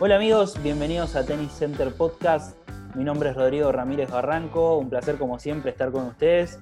[0.00, 2.56] Hola amigos, bienvenidos a Tennis Center Podcast.
[2.94, 6.60] Mi nombre es Rodrigo Ramírez Barranco, un placer como siempre estar con ustedes.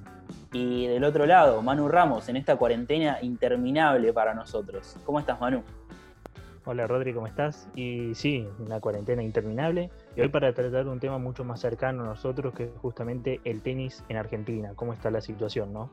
[0.51, 4.97] Y del otro lado, Manu Ramos, en esta cuarentena interminable para nosotros.
[5.05, 5.61] ¿Cómo estás, Manu?
[6.65, 7.69] Hola, Rodrigo, ¿cómo estás?
[7.75, 9.91] Y sí, una cuarentena interminable.
[10.15, 13.61] Y hoy para tratar un tema mucho más cercano a nosotros, que es justamente el
[13.61, 14.71] tenis en Argentina.
[14.75, 15.91] ¿Cómo está la situación, no?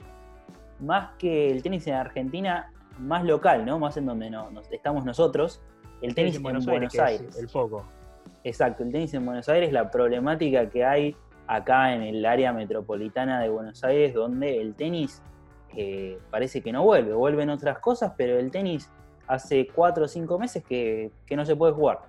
[0.80, 3.78] Más que el tenis en Argentina, más local, ¿no?
[3.78, 5.60] Más en donde no, estamos nosotros.
[6.04, 7.36] El tenis, en Buenos, Aires.
[7.38, 7.84] El foco.
[8.42, 13.40] Exacto, el tenis en Buenos Aires, la problemática que hay acá en el área metropolitana
[13.40, 15.22] de Buenos Aires, donde el tenis
[15.74, 18.90] eh, parece que no vuelve, vuelven otras cosas, pero el tenis
[19.26, 22.00] hace cuatro o cinco meses que, no se puede jugar.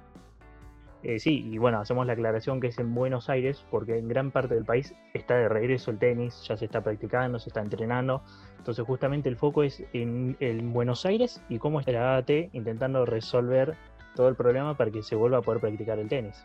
[1.07, 4.31] Eh, sí, y bueno, hacemos la aclaración que es en Buenos Aires, porque en gran
[4.31, 8.23] parte del país está de regreso el tenis, ya se está practicando, se está entrenando.
[8.57, 13.05] Entonces, justamente el foco es en, en Buenos Aires y cómo está la AT intentando
[13.05, 13.75] resolver
[14.15, 16.43] todo el problema para que se vuelva a poder practicar el tenis.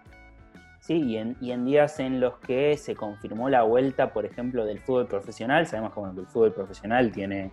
[0.81, 4.67] Sí, y en, y en, días en los que se confirmó la vuelta, por ejemplo,
[4.67, 7.51] del fútbol profesional, sabemos que el fútbol profesional tiene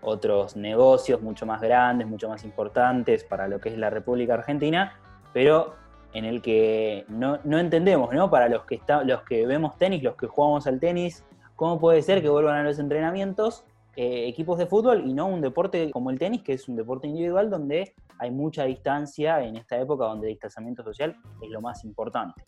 [0.00, 4.98] otros negocios mucho más grandes, mucho más importantes para lo que es la República Argentina,
[5.34, 5.74] pero
[6.12, 8.30] en el que no, entendemos, ¿no?
[8.30, 11.24] Para los que, está, los que vemos tenis, los que jugamos al tenis,
[11.56, 13.64] ¿cómo puede ser que vuelvan a los entrenamientos
[13.96, 17.06] eh, equipos de fútbol y no un deporte como el tenis, que es un deporte
[17.06, 21.84] individual donde hay mucha distancia en esta época donde el distanciamiento social es lo más
[21.84, 22.42] importante.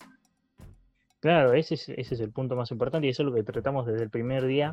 [1.20, 3.86] Claro, ese es, ese es el punto más importante y eso es lo que tratamos
[3.86, 4.73] desde el primer día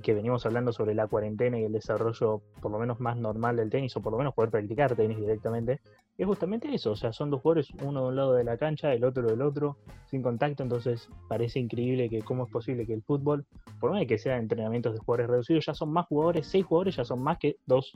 [0.00, 3.70] que venimos hablando sobre la cuarentena y el desarrollo por lo menos más normal del
[3.70, 5.80] tenis, o por lo menos poder practicar tenis directamente,
[6.18, 8.92] es justamente eso, o sea, son dos jugadores, uno de un lado de la cancha,
[8.92, 13.02] el otro del otro, sin contacto, entonces parece increíble que cómo es posible que el
[13.02, 13.46] fútbol,
[13.80, 17.04] por menos que sean entrenamientos de jugadores reducidos, ya son más jugadores, seis jugadores ya
[17.04, 17.92] son más que dos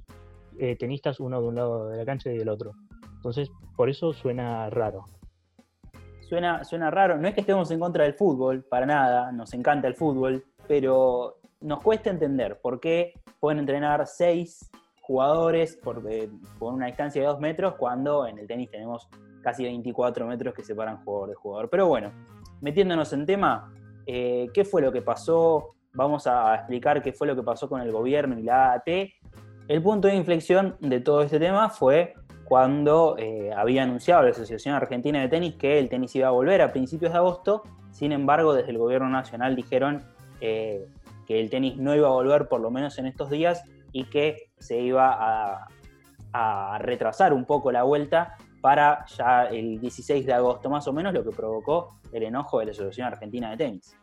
[0.58, 2.72] eh, tenistas, uno de un lado de la cancha y del otro.
[3.16, 5.04] Entonces, por eso suena raro.
[6.20, 9.86] Suena, suena raro, no es que estemos en contra del fútbol, para nada, nos encanta
[9.86, 14.70] el fútbol, pero nos cuesta entender por qué pueden entrenar seis
[15.06, 16.02] jugadores por,
[16.58, 19.08] por, una distancia de dos metros cuando en el tenis tenemos
[19.40, 21.70] casi 24 metros que separan jugador de jugador.
[21.70, 22.10] Pero bueno,
[22.60, 23.72] metiéndonos en tema,
[24.04, 25.76] eh, ¿qué fue lo que pasó?
[25.94, 28.88] Vamos a explicar qué fue lo que pasó con el gobierno y la AAT.
[29.68, 34.74] El punto de inflexión de todo este tema fue cuando eh, había anunciado la Asociación
[34.74, 37.62] Argentina de Tenis que el tenis iba a volver a principios de agosto.
[37.92, 40.02] Sin embargo, desde el gobierno nacional dijeron
[40.40, 40.86] eh,
[41.26, 43.62] que el tenis no iba a volver por lo menos en estos días
[43.96, 45.68] y que se iba a,
[46.80, 51.24] retrasar un poco la vuelta para ya el 16 de agosto más o menos, lo
[51.24, 53.96] que provocó el enojo de la Asociación Argentina de Tenis.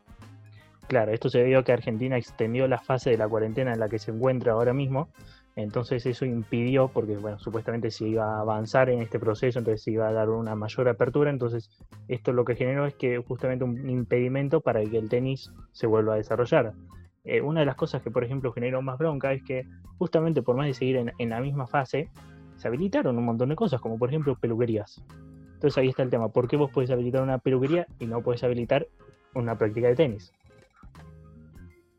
[0.88, 3.88] Claro, esto se debió a que Argentina extendió la fase de la cuarentena en la
[3.88, 5.10] que se encuentra ahora mismo,
[5.56, 9.92] entonces eso impidió, porque bueno, supuestamente se iba a avanzar en este proceso, entonces se
[9.92, 11.70] iba a dar una mayor apertura, entonces
[12.08, 16.16] esto lo que generó es que justamente un impedimento para que el tenis se vuelva
[16.16, 16.74] a desarrollar.
[17.26, 19.66] Eh, una de las cosas que, por ejemplo, generó más bronca es que
[19.98, 22.10] justamente por más de seguir en, la misma fase,
[22.58, 25.04] se habilitaron un montón de cosas, como por ejemplo peluquerías.
[25.54, 28.44] Entonces ahí está el tema, ¿por qué vos podés habilitar una peluquería y no podés
[28.44, 28.86] habilitar
[29.34, 30.34] una práctica de tenis?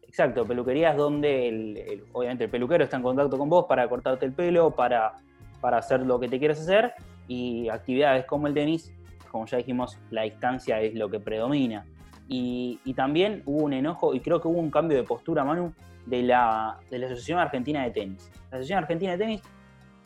[0.03, 4.71] Exacto, peluquerías donde obviamente el peluquero está en contacto con vos para cortarte el pelo,
[4.71, 5.19] para,
[5.61, 6.93] para hacer lo que te quieras hacer,
[7.27, 8.93] y actividades como el tenis,
[9.31, 11.87] como ya dijimos, la distancia es lo que predomina.
[12.29, 15.73] Y, también hubo un enojo y creo que hubo un cambio de postura, Manu,
[16.07, 18.31] de la, de la Asociación Argentina de Tenis.
[18.51, 19.43] La Asociación Argentina de Tenis,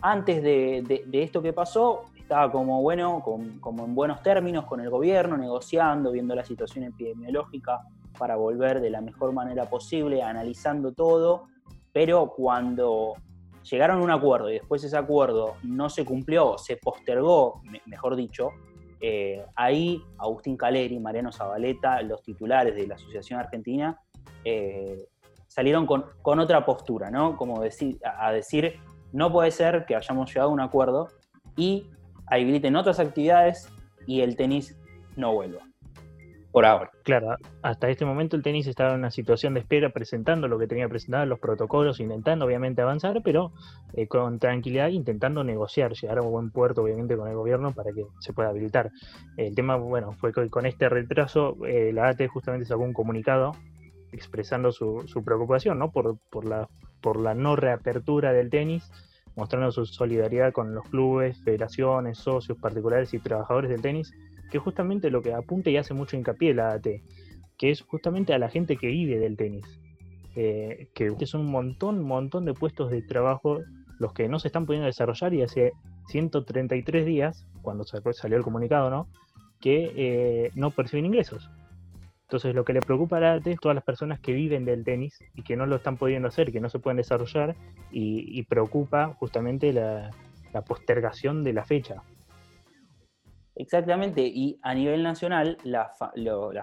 [0.00, 5.36] antes de, esto que pasó, estaba como bueno, como en buenos términos con el gobierno,
[5.36, 7.80] negociando, viendo la situación epidemiológica
[8.18, 11.46] para volver de la mejor manera posible, analizando todo,
[11.92, 13.14] pero cuando
[13.70, 18.50] llegaron a un acuerdo y después ese acuerdo no se cumplió, se postergó, mejor dicho,
[19.00, 24.00] eh, ahí Agustín Caleri, Mariano Zabaleta, los titulares de la Asociación Argentina,
[24.44, 25.06] eh,
[25.46, 27.36] salieron con, otra postura, ¿no?
[27.36, 28.80] Como decir, a decir,
[29.12, 31.08] no puede ser que hayamos llegado a un acuerdo
[31.56, 31.90] y
[32.26, 33.68] habiliten otras actividades
[34.06, 34.76] y el tenis
[35.16, 35.67] no vuelva
[36.52, 36.90] por ahora.
[37.04, 40.66] Claro, hasta este momento el tenis estaba en una situación de espera, presentando lo que
[40.66, 43.52] tenía presentado, los protocolos, intentando obviamente avanzar, pero
[43.94, 47.92] eh, con tranquilidad, intentando negociar, llegar a un buen puerto obviamente con el gobierno para
[47.92, 48.90] que se pueda habilitar.
[49.36, 53.52] El tema, bueno, fue que con este retraso eh, la AT justamente sacó un comunicado
[54.12, 55.90] expresando su, preocupación ¿no?
[55.90, 56.68] por, por, la,
[57.02, 58.90] por la no reapertura del tenis
[59.38, 64.12] mostrando su solidaridad con los clubes, federaciones, socios particulares y trabajadores del tenis
[64.50, 66.86] que justamente lo que apunta y hace mucho hincapié la AT,
[67.56, 69.64] que es justamente a la gente que vive del tenis.
[70.34, 73.60] Eh, que son un montón, montón de puestos de trabajo
[73.98, 75.72] los que no se están pudiendo desarrollar y hace
[76.08, 79.08] 133 días, cuando salió el comunicado, ¿no?
[79.60, 81.50] Que eh, no perciben ingresos.
[82.28, 85.18] Entonces lo que le preocupa a la es todas las personas que viven del tenis
[85.34, 87.56] y que no lo están pudiendo hacer, que no se pueden desarrollar
[87.90, 90.10] y, preocupa justamente la,
[90.66, 92.02] postergación de la fecha.
[93.54, 95.90] Exactamente, y a nivel nacional las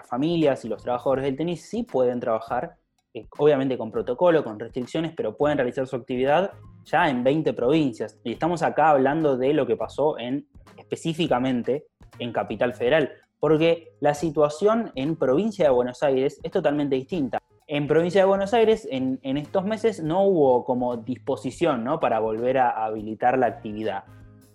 [0.07, 2.75] familias y los trabajadores del tenis sí pueden trabajar,
[3.15, 6.51] eh, obviamente con protocolo, con restricciones, pero pueden realizar su actividad
[6.83, 8.19] ya en 20 provincias.
[8.23, 10.45] Y estamos acá hablando de lo que pasó en
[10.77, 11.87] específicamente
[12.19, 13.11] en Capital Federal
[13.45, 17.37] porque la situación en provincia de Buenos Aires es totalmente distinta.
[17.67, 21.99] En provincia de Buenos Aires, en, estos meses, no hubo como disposición ¿no?
[21.99, 24.05] para volver a habilitar la actividad.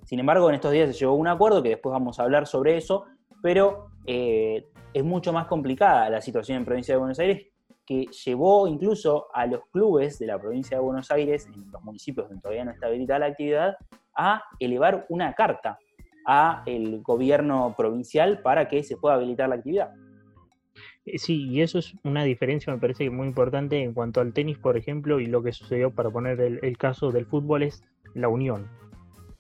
[0.07, 2.49] Sin embargo, en estos días se llegó a un acuerdo, que después vamos a hablar
[2.49, 3.05] sobre eso,
[3.41, 7.47] pero eh, es mucho más complicada la situación en provincia de Buenos Aires,
[7.87, 12.27] que llevó incluso a los clubes de la provincia de Buenos Aires, en los municipios
[12.27, 13.77] donde todavía no está habilitada la actividad,
[14.17, 15.79] a elevar una carta
[16.27, 19.91] a el gobierno provincial para que se pueda habilitar la actividad.
[21.07, 24.59] Eh, sí, y eso es una diferencia, me parece muy importante en cuanto al tenis,
[24.59, 27.83] por ejemplo, y lo que sucedió para poner el, caso del fútbol es
[28.15, 28.69] la unión.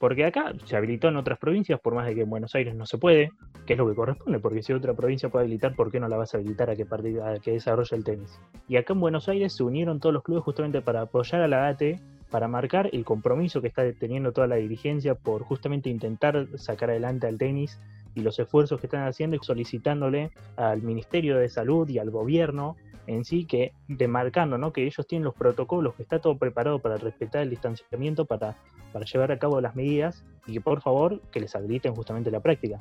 [0.00, 2.86] Porque acá se habilitó en otras provincias, por más de que en Buenos Aires no
[2.86, 3.32] se puede,
[3.66, 6.16] que es lo que corresponde, porque si otra provincia puede habilitar, ¿por qué no la
[6.16, 8.40] vas a habilitar a que, a que desarrolle el tenis?
[8.66, 11.68] Y acá en Buenos Aires se unieron todos los clubes justamente para apoyar a la
[11.68, 12.00] ATE
[12.30, 17.26] para marcar el compromiso que está teniendo toda la dirigencia por justamente intentar sacar adelante
[17.26, 17.78] al tenis
[18.14, 22.76] y los esfuerzos que están haciendo y solicitándole al Ministerio de Salud y al gobierno
[23.10, 24.72] en sí que demarcando ¿no?
[24.72, 28.56] que ellos tienen los protocolos, que está todo preparado para respetar el distanciamiento, para,
[28.92, 32.40] para llevar a cabo las medidas y que por favor que les habiliten justamente la
[32.40, 32.78] práctica.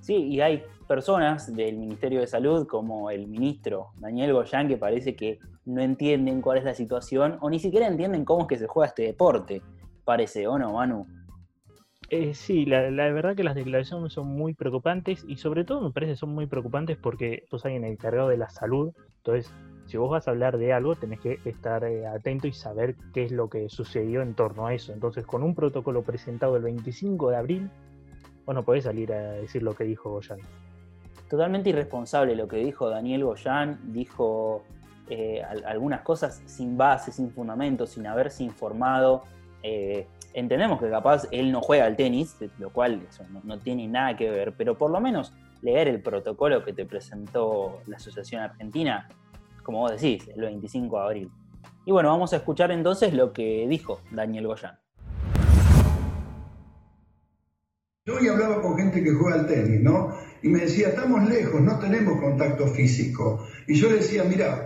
[0.00, 5.16] Sí, y hay personas del Ministerio de Salud, como el ministro Daniel Goyán, que parece
[5.16, 8.68] que no entienden cuál es la situación o ni siquiera entienden cómo es que se
[8.68, 9.60] juega este deporte,
[10.04, 11.04] parece, ¿o no, Manu?
[12.08, 16.12] Eh, sí, la, verdad que las declaraciones son muy preocupantes y sobre todo me parece
[16.12, 19.52] que son muy preocupantes porque sos alguien encargado de la salud, entonces
[19.86, 23.24] si vos vas a hablar de algo tenés que estar eh, atento y saber qué
[23.24, 24.92] es lo que sucedió en torno a eso.
[24.92, 27.70] Entonces con un protocolo presentado el 25 de abril,
[28.44, 30.38] vos no podés salir a decir lo que dijo Goyan.
[31.28, 34.62] Totalmente irresponsable lo que dijo Daniel Goyan, dijo
[35.08, 39.22] eh, algunas cosas sin base, sin fundamento, sin haberse informado.
[39.62, 40.06] Eh,
[40.36, 44.30] entendemos que capaz él no juega al tenis, lo cual eso no, tiene nada que
[44.30, 49.08] ver, pero por lo menos leer el protocolo que te presentó la Asociación Argentina,
[49.62, 51.30] como vos decís, el 25 de abril.
[51.86, 54.78] Y bueno, vamos a escuchar entonces lo que dijo Daniel Goyan.
[58.04, 60.14] Yo hoy hablaba con gente que juega al tenis, ¿no?
[60.42, 63.46] Y me decía, estamos lejos, no tenemos contacto físico.
[63.66, 64.65] Y yo le decía, mira,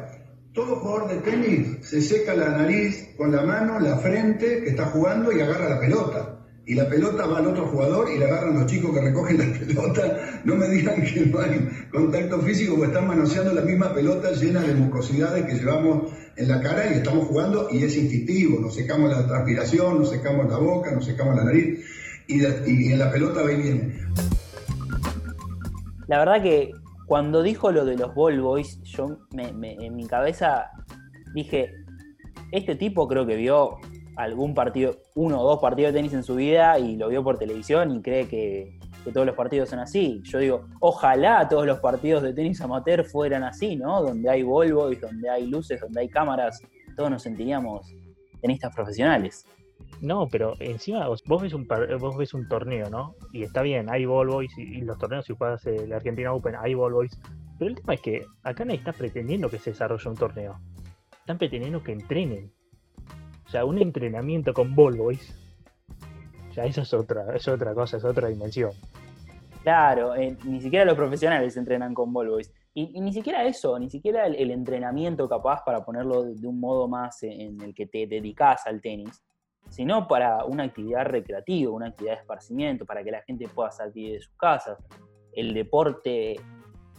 [0.52, 4.86] todo jugador de tenis se seca la nariz con la mano, la frente, que está
[4.86, 6.36] jugando y agarra la pelota.
[6.66, 9.58] Y la pelota va al otro jugador y la agarran los chicos que recogen la
[9.66, 10.40] pelota.
[10.44, 14.60] No me digan que no hay contacto físico porque están manoseando la misma pelota llena
[14.60, 18.60] de mucosidades que llevamos en la cara y estamos jugando y es instintivo.
[18.60, 21.80] Nos secamos la transpiración, nos secamos la boca, nos secamos la nariz
[22.26, 22.44] y,
[22.92, 23.94] en la pelota va y viene.
[26.06, 26.72] La verdad que
[27.10, 30.70] cuando dijo lo de los ball boys, yo en mi cabeza
[31.34, 31.74] dije,
[32.52, 33.78] este tipo creo que vio
[34.14, 37.36] algún partido, uno o dos partidos de tenis en su vida y lo vio por
[37.36, 38.78] televisión y cree que,
[39.12, 40.22] todos los partidos son así.
[40.22, 44.02] Yo digo, ojalá todos los partidos de tenis amateur fueran así, ¿no?
[44.02, 46.62] Donde hay boys, donde hay luces, donde hay cámaras,
[46.96, 47.92] todos nos sentiríamos
[48.40, 49.44] tenistas profesionales.
[50.00, 51.68] No, pero encima vos, ves un
[51.98, 53.14] vos ves un torneo, ¿no?
[53.32, 56.74] Y está bien, hay ball boys y, los torneos, si juegas el Argentina Open, hay
[56.74, 57.18] ball boys.
[57.58, 60.58] Pero el tema es que acá nadie está pretendiendo que se desarrolle un torneo.
[61.12, 62.50] Están pretendiendo que entrenen.
[63.46, 65.34] O sea, un entrenamiento con ball boys.
[66.54, 68.70] Ya eso es otra, es otra cosa, es otra dimensión.
[69.62, 72.50] Claro, eh, ni siquiera los profesionales entrenan con ball boys.
[72.72, 76.88] Y, ni siquiera eso, ni siquiera el, entrenamiento capaz para ponerlo de, de, un modo
[76.88, 79.20] más en el que te dedicas al tenis
[79.70, 84.12] sino para una actividad recreativa, una actividad de esparcimiento, para que la gente pueda salir
[84.12, 84.78] de sus casas.
[85.32, 86.36] El deporte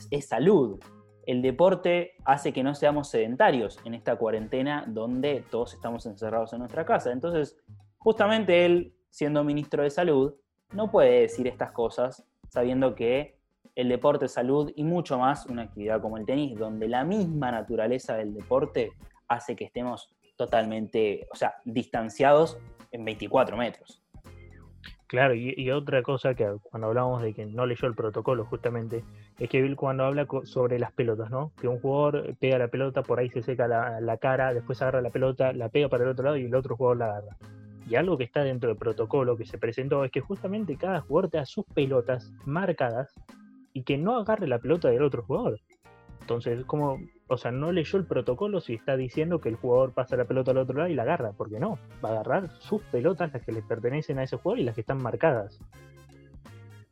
[0.10, 0.80] es salud.
[1.28, 6.60] El deporte hace que no seamos sedentarios en esta cuarentena donde todos estamos encerrados en
[6.60, 7.12] nuestra casa.
[7.12, 7.58] Entonces,
[7.98, 10.34] justamente él, siendo ministro de salud,
[10.74, 13.38] no puede decir estas cosas sabiendo que
[13.76, 17.52] el deporte es salud y mucho más una actividad como el tenis, donde la misma
[17.52, 18.92] naturaleza del deporte
[19.28, 22.58] hace que estemos totalmente, o sea, distanciados
[22.92, 24.02] en 24 metros.
[25.12, 29.04] Claro, y, otra cosa que cuando hablamos de que no leyó el protocolo justamente,
[29.40, 31.52] es que Bill cuando habla sobre las pelotas, ¿no?
[31.60, 35.10] Que un jugador pega la pelota, por ahí se seca la, cara, después agarra la
[35.10, 37.38] pelota, la pega para el otro lado y el otro jugador la agarra.
[37.90, 41.30] Y algo que está dentro del protocolo que se presentó es que justamente cada jugador
[41.30, 43.14] tenga sus pelotas marcadas
[43.74, 45.60] y que no agarre la pelota del otro jugador.
[46.22, 47.00] Entonces, como,
[47.32, 50.52] o sea, no leyó el protocolo si está diciendo que el jugador pasa la pelota
[50.52, 53.54] al otro lado y la agarra, porque no, va a agarrar sus pelotas, las que
[53.54, 55.58] le pertenecen a ese jugador y las que están marcadas.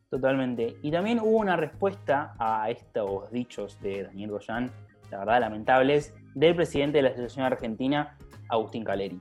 [0.08, 0.78] Totalmente.
[0.80, 4.70] Y también hubo una respuesta a estos dichos de Daniel Goyan,
[5.10, 8.16] la verdad lamentables, del presidente de la Asociación Argentina,
[8.48, 9.20] Agustín Caleri.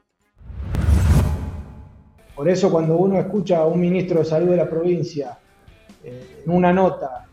[2.34, 5.38] Por eso cuando uno escucha a un ministro de salud de la provincia
[6.02, 7.29] eh, en una nota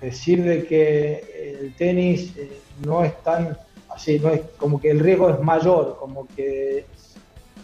[0.00, 2.50] decir de que el tenis eh,
[2.84, 3.56] no es tan
[3.88, 6.86] así, no es como que el riesgo es mayor, como que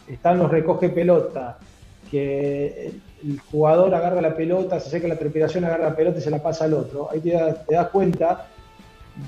[0.09, 1.59] están los recoge pelota,
[2.11, 6.31] que el jugador agarra la pelota, se seca la transpiración, agarra la pelota y se
[6.31, 7.09] la pasa al otro.
[7.11, 8.49] Ahí te, das cuenta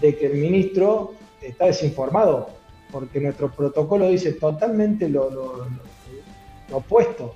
[0.01, 2.49] de que el ministro está desinformado,
[2.91, 5.67] porque nuestro protocolo dice totalmente lo,
[6.73, 7.35] opuesto.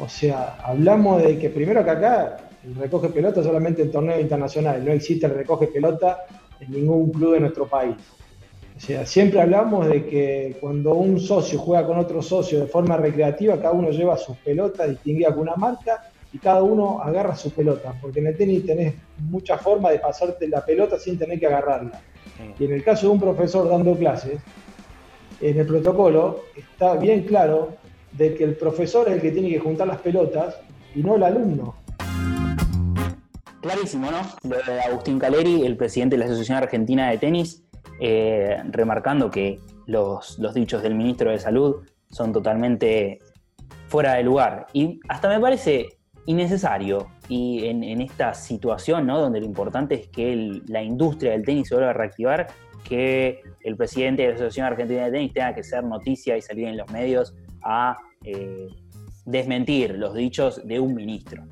[0.00, 4.92] O sea, hablamos de que primero acá el recoge pelota solamente en torneos internacionales, no
[4.92, 6.24] existe el recoge pelota
[6.60, 7.96] en ningún club de nuestro país.
[8.76, 12.96] O sea, siempre hablamos de que cuando un socio juega con otro socio de forma
[12.96, 17.50] recreativa, cada uno lleva sus pelotas distinguidas con una marca y cada uno agarra su
[17.50, 18.94] pelota, porque en el tenis tenés
[19.30, 22.00] muchas formas de pasarte la pelota sin tener que agarrarla.
[22.58, 24.40] Y en el caso de un profesor dando clases,
[25.40, 27.74] en el protocolo está bien claro
[28.12, 30.56] de que el profesor es el que tiene que juntar las pelotas
[30.94, 31.81] y no el alumno.
[33.62, 34.18] Clarísimo, ¿no?
[34.84, 37.62] Agustín Caleri, el presidente de la Asociación Argentina de Tenis,
[38.00, 41.76] eh, remarcando que los, dichos del ministro de Salud
[42.10, 43.20] son totalmente
[43.86, 44.66] fuera de lugar.
[44.72, 45.90] Y hasta me parece
[46.26, 47.06] innecesario.
[47.28, 49.20] Y en, esta situación, ¿no?
[49.20, 52.48] Donde lo importante es que la industria del tenis se vuelva a reactivar,
[52.82, 56.66] que el presidente de la Asociación Argentina de Tenis tenga que ser noticia y salir
[56.66, 58.66] en los medios a eh,
[59.24, 61.44] desmentir los dichos de un ministro.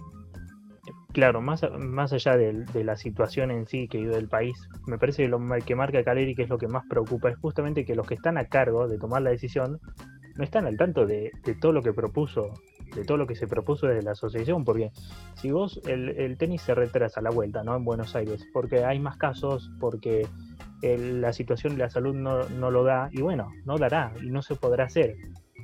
[1.13, 5.25] Claro, más, más allá de, la situación en sí que vive el país, me parece
[5.25, 8.07] que lo que marca Caleri, que es lo que más preocupa, es justamente que los
[8.07, 9.81] que están a cargo de tomar la decisión
[10.37, 12.55] no están al tanto de, todo lo que propuso,
[12.95, 14.93] de todo lo que se propuso desde la asociación, porque
[15.35, 17.77] si vos, el, tenis se retrasa la vuelta, ¿no?
[17.77, 20.29] En Buenos Aires, porque hay más casos, porque
[20.83, 24.43] la situación de la salud no, no lo da, y bueno, no dará, y no
[24.43, 25.17] se podrá hacer.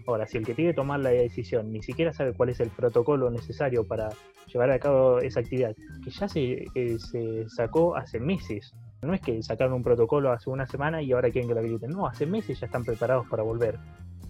[0.06, 2.70] Ahora, si el que tiene que tomar la decisión ni siquiera sabe cuál es el
[2.70, 4.10] protocolo necesario para
[4.46, 8.72] llevar a cabo esa actividad, que ya se, eh, se sacó hace meses,
[9.02, 11.90] no es que sacaron un protocolo hace una semana y ahora quieren que lo habiliten,
[11.90, 13.78] no, hace meses ya están preparados para volver.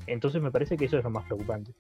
[0.07, 1.73] Entonces me parece que eso es lo más preocupante.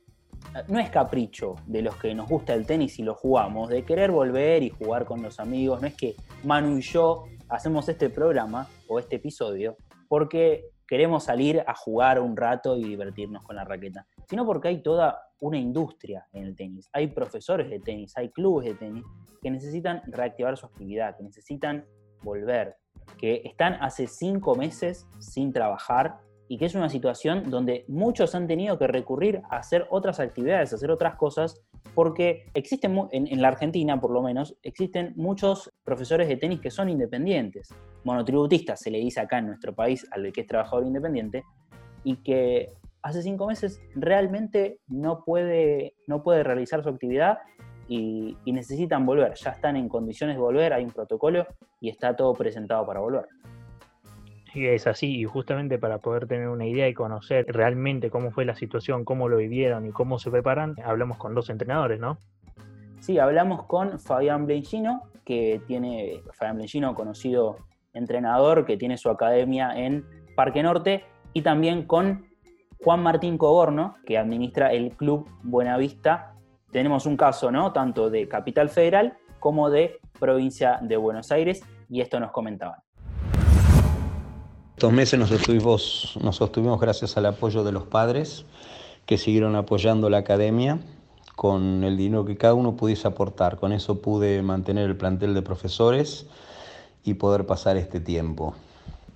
[0.69, 4.11] No es capricho de los que nos gusta el tenis y lo jugamos, de querer
[4.11, 8.69] volver y jugar con los amigos, no es que Manu y yo hacemos este programa
[8.88, 9.76] o este episodio
[10.09, 14.83] porque queremos salir a jugar un rato y divertirnos con la raqueta, sino porque hay
[14.83, 16.88] toda una industria en el tenis.
[16.93, 19.05] Hay profesores de tenis, hay clubes de tenis
[19.43, 21.85] que necesitan reactivar su actividad, que necesitan
[22.23, 22.76] volver,
[23.19, 28.47] que están hace cinco meses sin trabajar y que es una situación donde muchos han
[28.47, 31.61] tenido que recurrir a hacer otras actividades, a hacer otras cosas,
[31.95, 36.90] porque existen, en, la Argentina por lo menos, existen muchos profesores de tenis que son
[36.90, 37.73] independientes,
[38.05, 41.45] monotributistas se le dice acá en nuestro país al que es trabajador independiente,
[42.05, 42.71] y que
[43.02, 47.38] hace cinco meses realmente no puede, no puede realizar su actividad
[47.88, 51.47] y necesitan volver, ya están en condiciones de volver, hay un protocolo
[51.81, 53.26] y está todo presentado para volver.
[54.52, 58.45] Sí, es así, y justamente para poder tener una idea y conocer realmente cómo fue
[58.45, 62.19] la situación, cómo lo vivieron y cómo se preparan, hablamos con dos entrenadores, ¿no?
[63.00, 67.56] Sí, hablamos con Fabián Blenchino, que tiene, Fabián Blenchino, conocido
[67.92, 70.06] entrenador, que tiene su academia en
[70.37, 72.26] Parque Norte, y también con
[72.83, 76.35] Juan Martín Coborno, que administra el Club Buenavista.
[76.71, 77.73] Tenemos un caso, ¿no?
[77.73, 82.78] Tanto de Capital Federal como de provincia de Buenos Aires, y esto nos comentaban.
[84.71, 88.47] Estos meses nos sostuvimos, nos sostuvimos gracias al apoyo de los padres
[89.06, 90.78] que siguieron apoyando la academia
[91.37, 93.59] con el dinero que cada uno pudiese aportar.
[93.59, 96.26] Con eso pude mantener el plantel de profesores
[97.05, 98.55] y poder pasar este tiempo.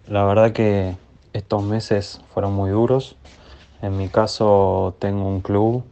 [0.06, 0.96] La verdad que
[1.32, 3.16] estos meses fueron muy duros.
[3.82, 5.82] En mi caso tengo un club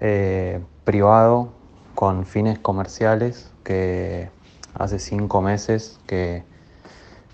[0.00, 1.48] eh, privado
[1.94, 4.30] con fines comerciales que
[4.74, 6.44] hace cinco meses que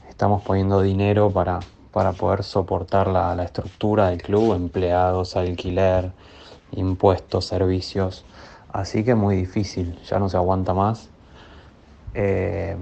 [0.08, 1.60] estamos poniendo dinero para,
[1.92, 6.12] para poder soportar la, estructura del club, empleados, alquiler,
[6.76, 8.24] impuestos, servicios.
[8.72, 11.08] Así que muy difícil, ya no se aguanta más.
[12.14, 12.76] Eh,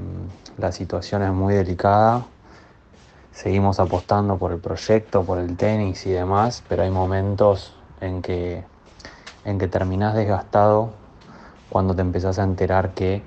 [0.58, 2.26] la situación es muy delicada.
[3.32, 8.64] Seguimos apostando por el proyecto, por el tenis y demás, pero hay momentos en que
[9.44, 10.90] en que terminás desgastado
[11.70, 13.22] cuando te empezás a enterar que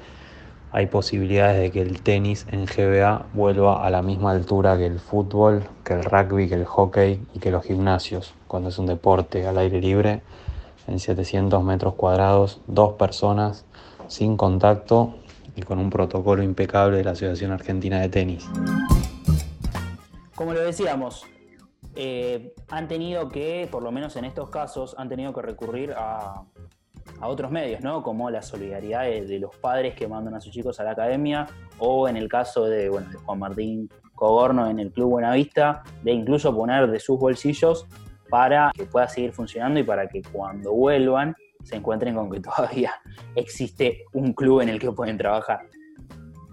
[0.71, 4.99] hay posibilidades de que el tenis en GBA vuelva a la misma altura que el
[4.99, 9.47] fútbol, que el rugby, que el hockey y que los gimnasios, cuando es un deporte
[9.47, 10.21] al aire libre,
[10.87, 13.65] en 700 metros cuadrados, dos personas,
[14.07, 15.15] sin contacto
[15.55, 18.45] y con un protocolo impecable de la Asociación Argentina de Tenis.
[20.35, 21.25] Como lo decíamos,
[21.95, 26.43] eh, han tenido que, por lo menos en estos casos, han tenido que recurrir a,
[27.19, 28.03] a otros medios, ¿no?
[28.03, 31.47] Como la solidaridad de, los padres que mandan a sus chicos a la academia,
[31.79, 36.89] o en el caso de, Juan Martín Cogorno en el Club Buenavista, de incluso poner
[36.89, 37.85] de sus bolsillos
[38.29, 42.93] para que pueda seguir funcionando y para que cuando vuelvan se encuentren con que todavía
[43.35, 45.59] existe un club en el que pueden trabajar.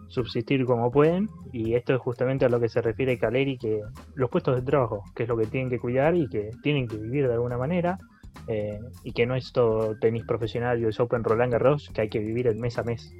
[0.08, 3.80] Subsistir como pueden, y esto es justamente a lo que se refiere Caleri, que
[4.14, 6.96] los puestos de trabajo, que es lo que tienen que cuidar y que tienen que
[6.96, 7.98] vivir de alguna manera,
[8.46, 12.08] eh, y que no es todo tenis profesional y es Open Roland Garros, que hay
[12.08, 13.14] que vivir el mes a mes.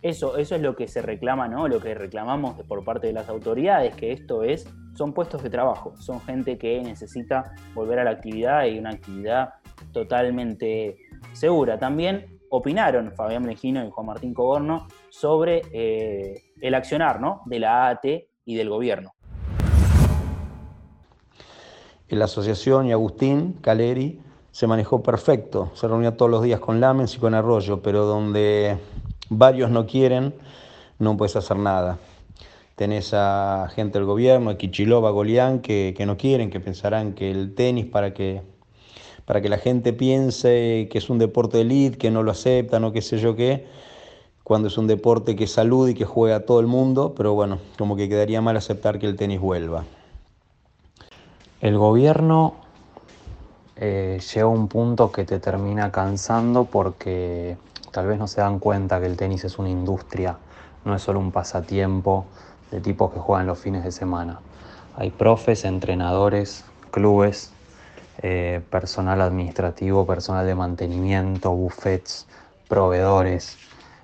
[0.00, 1.66] Eso, eso es lo que se reclama, ¿no?
[1.66, 5.94] Lo que reclamamos por parte de las autoridades, que esto es, son puestos de trabajo,
[5.96, 9.54] son gente que necesita volver a la actividad y una actividad
[9.92, 10.96] totalmente
[11.32, 11.78] segura.
[11.78, 17.42] También opinaron Fabián Mejino y Juan Martín Coborno sobre eh, el accionar ¿no?
[17.46, 18.04] de la AAT
[18.44, 19.14] y del gobierno
[22.14, 24.20] la asociación y Agustín Caleri
[24.50, 28.78] se manejó perfecto, se reunía todos los días con Lamens y con Arroyo, pero donde
[29.28, 30.32] varios no quieren,
[30.98, 31.98] no puedes hacer nada.
[32.76, 37.30] Tenés a gente del gobierno, a Kichilova, Golián, que, que no quieren, que pensarán que
[37.30, 38.42] el tenis para que,
[39.24, 42.82] para que la gente piense que es un deporte de elite, que no lo aceptan
[42.82, 43.66] o qué sé yo qué,
[44.42, 47.58] cuando es un deporte que salud y que juega a todo el mundo, pero bueno,
[47.78, 49.84] como que quedaría mal aceptar que el tenis vuelva.
[51.60, 52.54] El gobierno
[53.76, 57.56] eh, llega a un punto que te termina cansando porque
[57.90, 60.36] tal vez no se dan cuenta que el tenis es una industria,
[60.84, 62.26] no es solo un pasatiempo
[62.74, 64.40] de tipos que juegan los fines de semana.
[64.96, 67.52] Hay profes, entrenadores, clubes,
[68.22, 72.26] eh, personal administrativo, personal de mantenimiento, buffets,
[72.68, 73.56] proveedores,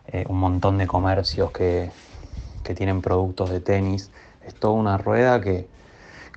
[0.08, 1.90] eh, un montón de comercios que,
[2.62, 4.10] que tienen productos de tenis.
[4.46, 5.68] Es toda una rueda que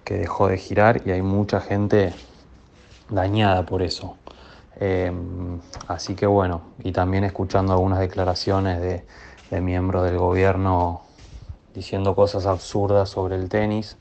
[0.03, 2.13] que dejó de girar y hay mucha gente
[3.09, 4.17] dañada por eso.
[4.79, 9.03] Em, así que bueno, y también escuchando algunas declaraciones de,
[9.61, 11.03] miembros del gobierno
[11.73, 13.97] diciendo cosas absurdas sobre el tenis,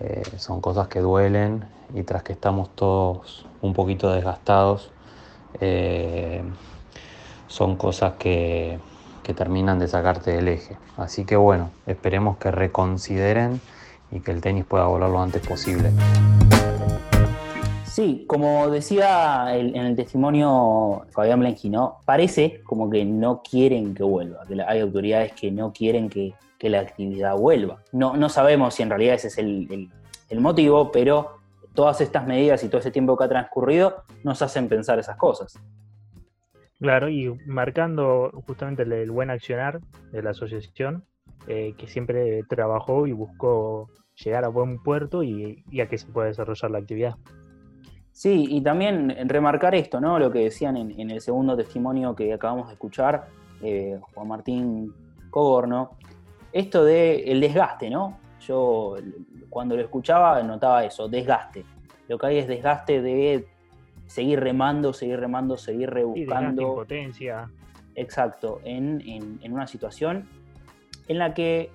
[0.00, 4.90] eh, son cosas que duelen y tras que estamos todos un poquito desgastados,
[5.60, 6.42] eh,
[7.48, 8.78] son cosas que,
[9.22, 10.76] que terminan de sacarte del eje.
[10.96, 13.60] Así que bueno, esperemos que reconsideren
[14.10, 15.90] y que el tenis pueda volar lo antes posible.
[17.84, 21.96] Sí, como decía en el testimonio Fabián ¿no?
[22.04, 26.80] parece como que no quieren que vuelva, que hay autoridades que no quieren que, la
[26.80, 27.82] actividad vuelva.
[27.92, 29.90] No, no sabemos si en realidad ese es el,
[30.40, 31.38] motivo, pero
[31.74, 35.58] todas estas medidas y todo ese tiempo que ha transcurrido nos hacen pensar esas cosas.
[36.80, 39.80] Claro, y marcando justamente el, buen accionar
[40.12, 41.04] de la asociación,
[41.46, 43.88] eh, que siempre trabajó y buscó
[44.22, 47.16] llegar a buen puerto y, a que se pueda desarrollar la actividad.
[48.12, 50.18] Sí, y también remarcar esto, ¿no?
[50.18, 53.28] Lo que decían en, el segundo testimonio que acabamos de escuchar,
[53.62, 54.94] eh, Juan Martín
[55.30, 55.98] Cogorno,
[56.58, 58.18] esto de el desgaste, ¿no?
[58.40, 58.96] Yo
[59.50, 61.64] cuando lo escuchaba notaba eso, desgaste.
[62.08, 63.46] Lo que hay es desgaste de
[64.06, 66.62] seguir remando, seguir remando, seguir rebuscando.
[66.62, 67.50] Sí, impotencia.
[67.94, 69.02] Exacto, en,
[69.42, 70.28] en, una situación
[71.08, 71.70] en la que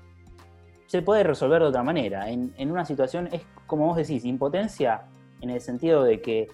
[0.86, 2.30] se puede resolver de otra manera.
[2.30, 5.04] En, una situación es, como vos decís, impotencia
[5.42, 6.48] en el sentido de que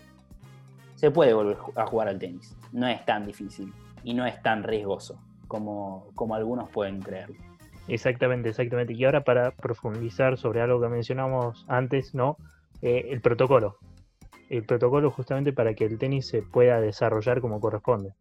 [0.95, 2.55] se puede volver a jugar al tenis.
[2.71, 7.29] No es tan difícil y no es tan riesgoso como, como algunos pueden creer.
[7.87, 8.93] Exactamente, exactamente.
[8.93, 12.37] Y ahora para profundizar sobre algo que mencionamos antes, ¿no?
[12.81, 13.77] Eh, el protocolo.
[14.49, 18.13] El protocolo justamente para que el tenis se pueda desarrollar como corresponde.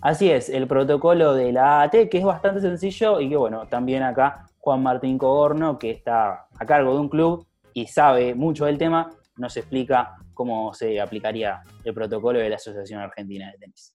[0.00, 4.02] Así es, el protocolo de la AAT, que es bastante sencillo y que bueno, también
[4.02, 8.78] acá Juan Martín Cogorno, que está a cargo de un club y sabe mucho del
[8.78, 13.94] tema, nos explica cómo se aplicaría el protocolo de la Asociación Argentina de Tenis.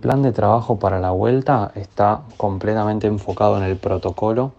[0.00, 4.52] Plan de trabajo para la vuelta está completamente enfocado en el protocolo,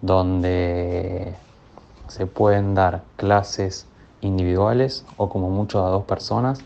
[0.00, 1.34] donde
[2.08, 3.86] se pueden dar clases
[4.22, 6.60] individuales o como mucho a dos personas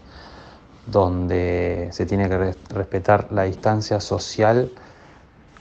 [0.87, 4.71] donde se tiene que respetar la distancia social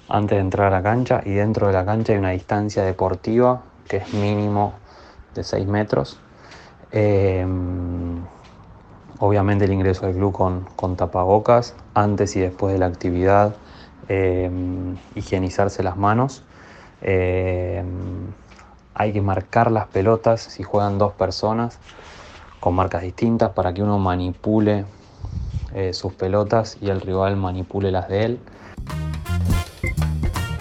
[0.09, 3.61] antes de entrar a la cancha y dentro de la cancha hay una distancia deportiva
[3.87, 4.73] que es mínimo
[5.33, 6.19] de 6 metros.
[6.91, 8.23] Em,
[9.21, 13.55] obviamente el ingreso al club con, con tapabocas antes y después de la actividad,
[14.09, 16.43] em, higienizarse las manos.
[17.01, 17.85] Em,
[18.95, 21.77] hay que marcar las pelotas si juegan dos personas
[22.59, 24.85] con marcas distintas para que uno manipule
[25.73, 28.39] eh, sus pelotas y el rival manipule las de él.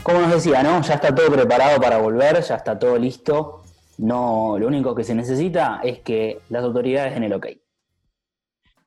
[0.02, 0.82] Como nos decía, ¿no?
[0.82, 3.62] Ya está todo preparado para volver, ya está todo listo.
[3.96, 7.46] No, lo único que se necesita es que las autoridades den el ok.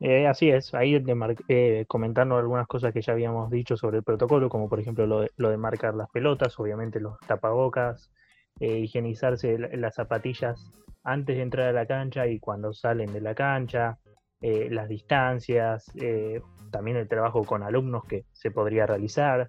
[0.06, 1.02] Eh, así es, ahí
[1.48, 5.50] eh, comentando algunas cosas que ya habíamos dicho sobre el protocolo, como por ejemplo lo
[5.50, 8.12] de, marcar las pelotas, obviamente los tapabocas,
[8.60, 10.60] eh, higienizarse las zapatillas
[11.06, 13.98] antes de entrar a la cancha y cuando salen de la cancha,
[14.42, 15.90] las distancias,
[16.70, 19.48] también el trabajo con alumnos que se podría realizar.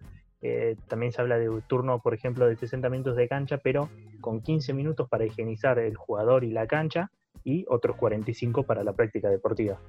[0.87, 3.89] también se habla de turno, por ejemplo, de 60 minutos de cancha, pero
[4.21, 7.11] con 15 minutos para higienizar el jugador y la cancha
[7.43, 9.81] y otros 45 para la práctica deportiva.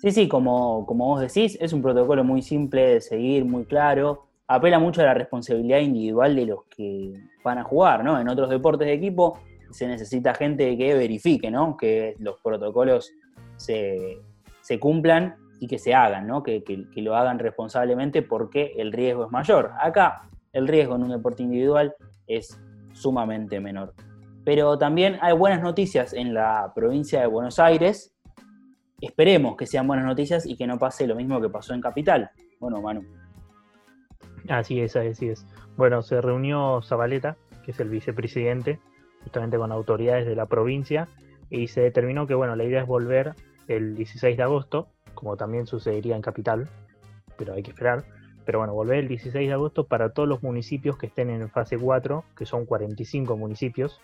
[0.00, 4.24] Sí, sí, como, como vos decís, es un protocolo muy simple de seguir, muy claro.
[4.48, 7.12] Apela mucho a la responsabilidad individual de los que
[7.44, 8.18] van a jugar, ¿no?
[8.18, 9.38] En otros deportes de equipo
[9.70, 11.76] se necesita gente que verifique, ¿no?
[11.76, 13.12] Que los protocolos
[13.56, 14.22] se,
[14.80, 16.42] cumplan y que se hagan, ¿no?
[16.42, 19.72] Que, que, lo hagan responsablemente porque el riesgo es mayor.
[19.78, 21.94] Acá el riesgo en un deporte individual
[22.26, 22.58] es
[22.94, 23.92] sumamente menor.
[24.44, 28.14] Pero también hay buenas noticias en la provincia de Buenos Aires,
[29.00, 32.30] esperemos que sean buenas noticias y que no pase lo mismo que pasó en Capital.
[32.58, 33.04] Bueno, Manu.
[34.48, 35.46] Así es, así es.
[35.76, 38.80] Bueno, se reunió Zabaleta, que es el vicepresidente,
[39.22, 41.08] justamente con autoridades de la provincia,
[41.50, 43.34] y se determinó que, bueno, la idea es volver
[43.68, 46.68] el 16 de agosto, como también sucedería en Capital,
[47.36, 48.04] pero hay que esperar.
[48.44, 51.78] Pero bueno, volver el 16 de agosto para todos los municipios que estén en fase
[51.78, 54.00] 4, que son 45 municipios,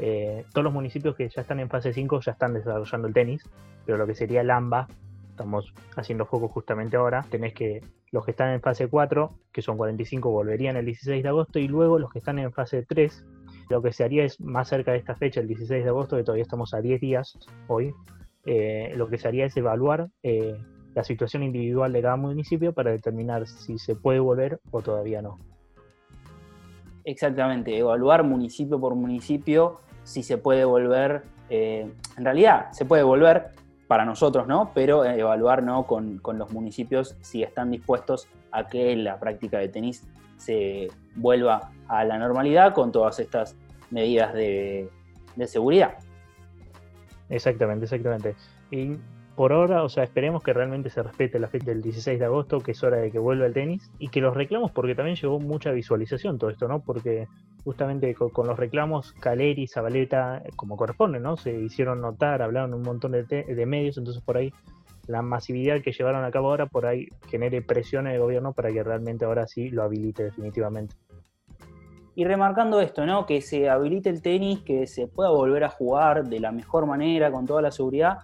[0.00, 3.42] eh, todos los municipios que ya están en fase 5 ya están desarrollando el tenis,
[3.84, 4.88] pero lo que sería el AMBA,
[5.28, 9.76] estamos haciendo foco justamente ahora, tenés que los que están en fase 4, que son
[9.76, 13.24] 45, volverían el 16 de agosto y luego los que están en fase 3,
[13.68, 16.24] lo que se haría es más cerca de esta fecha, el 16 de agosto, que
[16.24, 17.92] todavía estamos a 10 días hoy,
[18.46, 20.56] eh, lo que se haría es evaluar eh,
[20.94, 25.38] la situación individual de cada municipio para determinar si se puede volver o todavía no.
[27.04, 33.50] Exactamente, evaluar municipio por municipio si se puede volver, eh, en realidad se puede volver
[33.86, 34.70] para nosotros, ¿no?
[34.72, 35.84] Pero evaluar ¿no?
[35.86, 42.04] Con, los municipios si están dispuestos a que la práctica de tenis se vuelva a
[42.04, 43.56] la normalidad con todas estas
[43.90, 44.88] medidas de,
[45.36, 45.94] de seguridad.
[47.28, 48.36] Exactamente, exactamente.
[49.36, 52.60] Por ahora, o sea, esperemos que realmente se respete la fecha del 16 de agosto,
[52.60, 55.40] que es hora de que vuelva el tenis, y que los reclamos, porque también llegó
[55.40, 56.80] mucha visualización todo esto, ¿no?
[56.80, 57.26] Porque
[57.64, 61.36] justamente con, los reclamos, Caleri, Zabaleta, como corresponde, ¿no?
[61.36, 64.52] Se hicieron notar, hablaron un montón de, de medios, entonces por ahí
[65.06, 68.70] la masividad que llevaron a cabo ahora, por ahí genere presión en el gobierno para
[68.72, 70.94] que realmente ahora sí lo habilite definitivamente.
[72.14, 73.24] Y remarcando esto, ¿no?
[73.24, 77.30] Que se habilite el tenis, que se pueda volver a jugar de la mejor manera,
[77.30, 78.18] con toda la seguridad,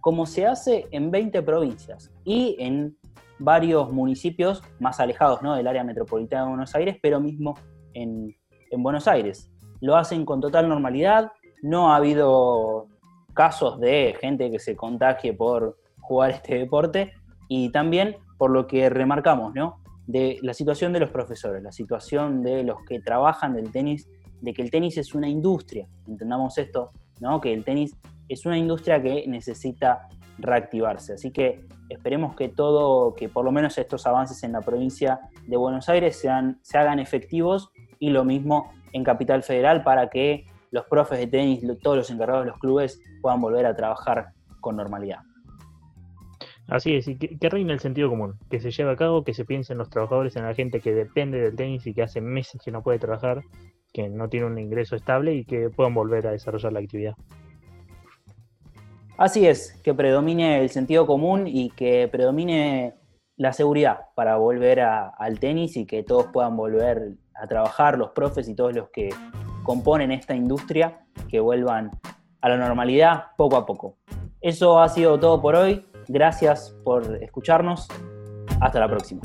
[0.00, 2.96] como se hace en 20 provincias y en
[3.38, 7.54] varios municipios más alejados del área metropolitana de Buenos Aires, pero mismo
[7.94, 8.36] en,
[8.76, 9.50] Buenos Aires.
[9.80, 12.86] Lo hacen con total normalidad, no ha habido
[13.34, 17.12] casos de gente que se contagie por jugar este deporte
[17.48, 19.80] y también por lo que remarcamos, ¿no?
[20.06, 24.08] De la situación de los profesores, la situación de los que trabajan del tenis,
[24.40, 27.40] de que el tenis es una industria, entendamos esto, ¿no?
[27.40, 27.96] Que el tenis
[28.30, 31.14] es una industria que necesita reactivarse.
[31.14, 35.56] Así que esperemos que todo, que por lo menos estos avances en la provincia de
[35.56, 40.84] Buenos Aires sean, se hagan efectivos y lo mismo en Capital Federal para que los
[40.84, 44.28] profes de tenis, todos los encargados de los clubes puedan volver a trabajar
[44.60, 45.18] con normalidad.
[46.68, 49.34] Así es, y que, que reine el sentido común, que se lleve a cabo, que
[49.34, 52.20] se piense en los trabajadores, en la gente que depende del tenis y que hace
[52.20, 53.42] meses que no puede trabajar,
[53.92, 57.14] que no tiene un ingreso estable y que puedan volver a desarrollar la actividad.
[59.20, 62.94] Así es, que predomine el sentido común y que predomine
[63.36, 68.48] la seguridad para volver al tenis y que todos puedan volver a trabajar, los profes
[68.48, 69.10] y todos los que
[69.62, 71.90] componen esta industria, que vuelvan
[72.40, 73.98] a la normalidad poco a poco.
[74.40, 75.84] Eso ha sido todo por hoy.
[76.08, 77.88] Gracias por escucharnos.
[78.58, 79.20] Hasta la próxima.